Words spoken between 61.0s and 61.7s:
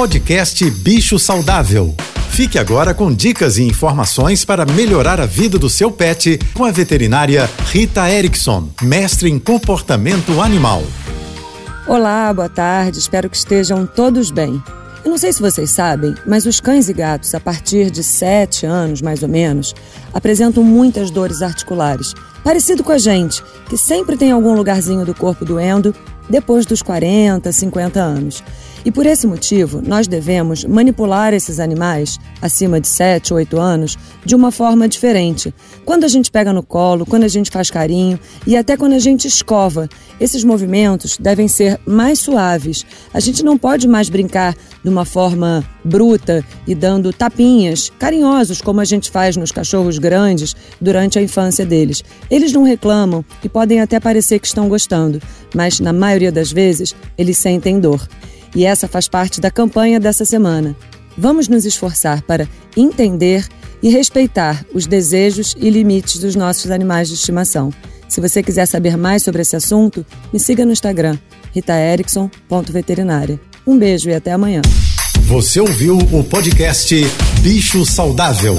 Vamos nos